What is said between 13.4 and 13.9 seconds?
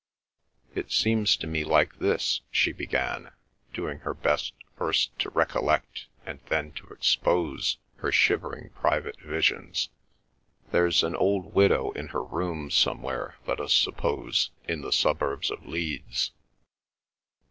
let us